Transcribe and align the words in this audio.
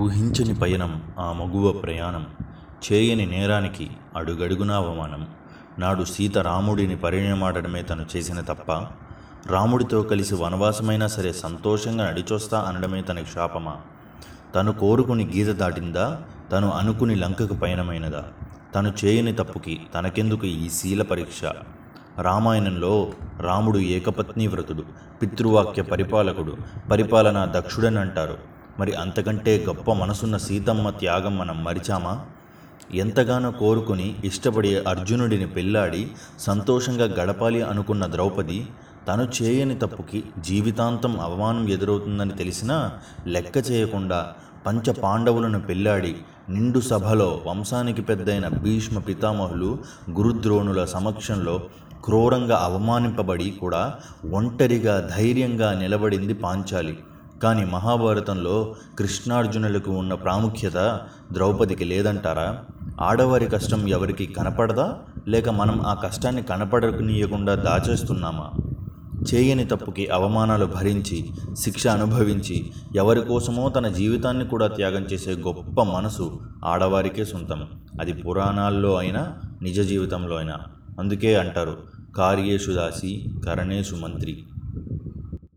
ఊహించని 0.00 0.54
పయనం 0.54 1.02
ఆ 1.18 1.32
మగువ 1.32 1.72
ప్రయాణం. 1.72 2.26
చేయని 2.92 3.26
నేరానికి 3.26 3.90
అడుగడుగునా 4.16 4.76
అవమానం. 4.76 5.26
నాడు 5.78 6.04
సీత 6.04 6.38
రాముడిని 6.38 6.96
పరిణయమాడడమే 6.96 7.82
తను 7.82 8.06
చేసిన 8.16 8.40
తప్ప 8.40 8.72
రాముడితో 9.46 10.02
కలిసి 10.02 10.34
వనవాసమైనా 10.34 11.06
సరే 11.06 11.32
సంతోషంగా 11.32 12.10
నడిచొస్తా 12.10 12.60
అనడమే 12.60 13.02
తనకి 13.02 13.30
శాపమా? 13.30 13.76
తను 14.54 14.72
కోరుకుని 14.72 15.26
గీత 15.26 15.56
దాటిందా? 15.56 16.22
తను 16.52 16.70
అనుకుని 16.70 17.14
లంకకు 17.14 17.54
పయనమైనదా? 17.54 18.24
తను 18.74 18.92
చేయని 19.04 19.32
తప్పుకి 19.32 19.80
తనకెందుకు 19.94 20.46
ఈ 20.46 20.68
శీల 20.68 21.02
పరీక్ష? 21.02 21.44
రామాయణంలో 22.20 23.12
రాముడు 23.40 23.78
ఏకపత్ని 23.78 24.46
వ్రతుడు 24.46 24.82
పితృవాక్య 25.22 25.82
పరిపాలకుడు 25.82 26.56
పరిపాలనా 26.90 27.48
దక్షుడని 27.56 27.98
అంటారు. 27.98 28.49
మరి 28.78 28.92
అంతకంటే 28.92 29.64
గొప్ప 29.68 29.92
మనసున్న 29.92 30.36
సీతమ్మ 30.36 30.90
త్యాగం 30.90 31.38
మనం 31.38 31.64
మరిచామా? 31.64 32.26
ఎంతగానో 32.94 33.50
కోరుకుని 33.50 34.16
ఇష్టపడే 34.24 34.84
అర్జునుడిని 34.88 35.46
పెళ్ళాడి 35.46 36.08
సంతోషంగా 36.38 37.04
గడపాలి 37.04 37.62
అనుకున్న 37.62 38.06
ద్రౌపది 38.06 38.66
తను 39.08 39.28
చేయని 39.42 39.78
తప్పుకి 39.78 40.24
జీవితాంతం 40.38 41.20
అవమానం 41.20 41.68
ఎదురవుతుందని 41.68 42.30
తెలిసినా 42.30 42.92
లెక్క 43.26 43.70
చేయకుండా 43.70 44.32
పంచ 44.66 44.92
పాండవులను 44.92 45.60
పెళ్ళాడి 45.60 46.16
నిండు 46.48 46.80
సభలో 46.80 47.42
వంశానికి 47.46 48.02
పెద్దయిన 48.02 48.48
భీష్మ 48.48 48.98
పితామహులు 48.98 49.78
గురుద్రోణుల 50.10 50.84
సమక్షంలో 50.84 51.60
క్రూరంగా 52.04 52.56
అవమానింపబడి 52.56 53.50
కూడా 53.50 53.94
ఒంటరిగా 54.32 55.10
ధైర్యంగా 55.16 55.72
నిలబడింది 55.72 56.34
పాంచాలి. 56.34 56.98
కానీ 57.42 57.64
మహాభారతంలో 57.64 58.74
కృష్ణార్జునులకు 58.98 59.90
ఉన్న 59.90 60.14
ప్రాముఖ్యత 60.14 61.00
ద్రౌపదికి 61.32 61.84
లేదంటారా? 61.84 62.58
ఆడవారి 63.00 63.46
కష్టం 63.46 63.88
ఎవరికి 63.88 64.26
కనపడదా? 64.26 64.98
లేక 65.28 65.48
మనం 65.48 65.80
ఆ 65.86 65.94
కష్టాన్ని 65.94 66.42
కనపడనీయకుండా 66.42 67.54
దాచేస్తున్నామా? 67.54 68.50
చేయని 69.34 69.64
తప్పుకి 69.64 70.06
అవమానాలు 70.06 70.66
భరించి 70.66 71.30
శిక్ష 71.58 71.86
అనుభవించి 71.86 72.70
ఎవరి 72.96 73.20
కోసమో 73.20 73.68
తన 73.68 73.88
జీవితాన్ని 73.88 74.44
కూడా 74.44 74.66
త్యాగం 74.66 75.02
చేసే 75.02 75.34
గొప్ప 75.34 75.82
మనసు 75.82 76.40
ఆడవారికే 76.64 77.24
సొంతం. 77.24 77.66
అది 78.00 78.12
పురాణాల్లో 78.12 78.94
అయినా 78.94 79.34
నిజ 79.62 79.80
జీవితంలో 79.80 80.36
అయినా. 80.36 80.56
అందుకే 80.98 81.36
అంటారు 81.36 81.76
కార్యేషు 82.16 82.70
దాసి 82.70 83.28
కరణేషు 83.46 83.94
మంత్రి. 83.94 84.44